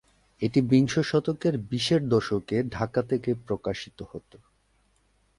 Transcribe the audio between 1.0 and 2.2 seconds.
শতকের বিশের